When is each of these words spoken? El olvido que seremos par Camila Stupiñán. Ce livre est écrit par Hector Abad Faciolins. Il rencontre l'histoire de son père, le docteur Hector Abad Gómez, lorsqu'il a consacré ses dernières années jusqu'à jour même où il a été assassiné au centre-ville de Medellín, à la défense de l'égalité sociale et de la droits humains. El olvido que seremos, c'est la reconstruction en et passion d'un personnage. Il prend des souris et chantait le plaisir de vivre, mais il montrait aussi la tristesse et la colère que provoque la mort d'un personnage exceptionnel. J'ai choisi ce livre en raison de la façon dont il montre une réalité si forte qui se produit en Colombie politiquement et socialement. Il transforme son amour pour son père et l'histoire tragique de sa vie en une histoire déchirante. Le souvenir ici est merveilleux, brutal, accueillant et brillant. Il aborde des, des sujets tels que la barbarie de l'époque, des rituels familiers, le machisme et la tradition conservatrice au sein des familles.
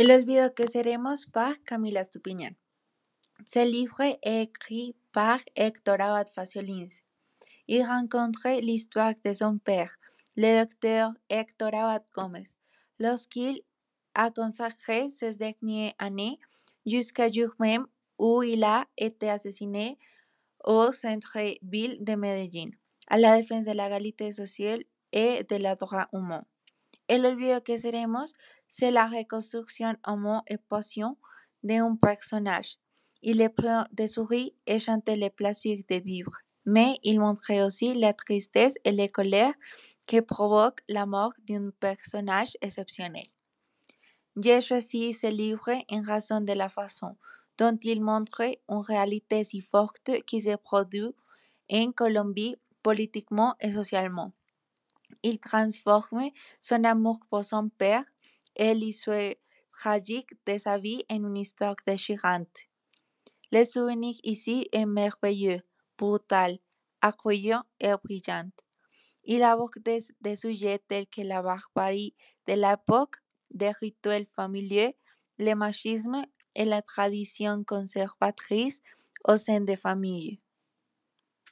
El 0.00 0.10
olvido 0.12 0.54
que 0.54 0.66
seremos 0.66 1.26
par 1.26 1.62
Camila 1.62 2.02
Stupiñán. 2.02 2.56
Ce 3.44 3.66
livre 3.66 4.00
est 4.00 4.42
écrit 4.44 4.96
par 5.12 5.40
Hector 5.54 6.00
Abad 6.00 6.26
Faciolins. 6.34 7.02
Il 7.68 7.84
rencontre 7.84 8.48
l'histoire 8.62 9.12
de 9.22 9.34
son 9.34 9.58
père, 9.58 9.94
le 10.38 10.60
docteur 10.60 11.12
Hector 11.28 11.74
Abad 11.74 12.04
Gómez, 12.14 12.56
lorsqu'il 12.98 13.60
a 14.14 14.30
consacré 14.30 15.10
ses 15.10 15.32
dernières 15.32 15.92
années 15.98 16.38
jusqu'à 16.86 17.30
jour 17.30 17.50
même 17.58 17.86
où 18.18 18.42
il 18.42 18.64
a 18.64 18.86
été 18.96 19.28
assassiné 19.28 19.98
au 20.64 20.92
centre-ville 20.92 22.02
de 22.02 22.14
Medellín, 22.14 22.70
à 23.06 23.18
la 23.18 23.36
défense 23.36 23.66
de 23.66 23.72
l'égalité 23.72 24.32
sociale 24.32 24.82
et 25.12 25.44
de 25.44 25.56
la 25.56 25.74
droits 25.74 26.08
humains. 26.14 26.46
El 27.10 27.26
olvido 27.26 27.64
que 27.64 27.76
seremos, 27.76 28.34
c'est 28.68 28.92
la 28.92 29.08
reconstruction 29.08 29.96
en 30.04 30.42
et 30.46 30.58
passion 30.58 31.18
d'un 31.64 31.96
personnage. 31.96 32.78
Il 33.20 33.44
prend 33.50 33.84
des 33.90 34.06
souris 34.06 34.54
et 34.64 34.78
chantait 34.78 35.16
le 35.16 35.28
plaisir 35.28 35.78
de 35.90 35.96
vivre, 35.96 36.38
mais 36.64 37.00
il 37.02 37.18
montrait 37.18 37.62
aussi 37.62 37.94
la 37.94 38.12
tristesse 38.14 38.76
et 38.84 38.92
la 38.92 39.08
colère 39.08 39.52
que 40.06 40.20
provoque 40.20 40.82
la 40.88 41.04
mort 41.04 41.32
d'un 41.48 41.70
personnage 41.80 42.56
exceptionnel. 42.60 43.26
J'ai 44.36 44.60
choisi 44.60 45.12
ce 45.12 45.26
livre 45.26 45.72
en 45.90 46.02
raison 46.02 46.40
de 46.40 46.52
la 46.52 46.68
façon 46.68 47.16
dont 47.58 47.76
il 47.82 48.00
montre 48.00 48.42
une 48.68 48.84
réalité 48.86 49.42
si 49.42 49.60
forte 49.60 50.12
qui 50.26 50.40
se 50.42 50.54
produit 50.54 51.12
en 51.72 51.90
Colombie 51.90 52.54
politiquement 52.84 53.56
et 53.60 53.72
socialement. 53.72 54.32
Il 55.22 55.38
transforme 55.40 56.30
son 56.60 56.84
amour 56.84 57.20
pour 57.30 57.44
son 57.44 57.68
père 57.68 58.04
et 58.56 58.74
l'histoire 58.74 59.34
tragique 59.72 60.30
de 60.46 60.58
sa 60.58 60.78
vie 60.78 61.04
en 61.10 61.16
une 61.16 61.36
histoire 61.36 61.76
déchirante. 61.86 62.66
Le 63.52 63.64
souvenir 63.64 64.14
ici 64.24 64.68
est 64.72 64.86
merveilleux, 64.86 65.62
brutal, 65.98 66.58
accueillant 67.00 67.62
et 67.78 67.92
brillant. 68.02 68.50
Il 69.24 69.42
aborde 69.42 69.78
des, 69.84 70.00
des 70.20 70.36
sujets 70.36 70.80
tels 70.88 71.08
que 71.08 71.22
la 71.22 71.42
barbarie 71.42 72.14
de 72.48 72.54
l'époque, 72.54 73.16
des 73.50 73.70
rituels 73.72 74.26
familiers, 74.26 74.96
le 75.38 75.54
machisme 75.54 76.24
et 76.54 76.64
la 76.66 76.82
tradition 76.82 77.64
conservatrice 77.64 78.82
au 79.28 79.36
sein 79.36 79.60
des 79.62 79.76
familles. 79.76 80.40